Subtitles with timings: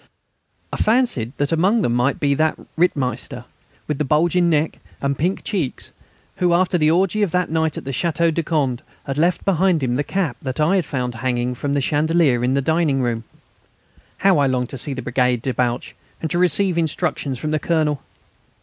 [0.73, 3.45] I fancied that among them might be found that Rittmeister
[3.87, 5.91] with the bulging neck and pink cheeks,
[6.37, 9.83] who, after the orgy of that night at the Château de Condé, had left behind
[9.83, 13.25] him the cap that I had found hanging from the chandelier in the dining room.
[14.17, 18.01] How I longed to see the brigade debouch, and to receive instructions from the Colonel!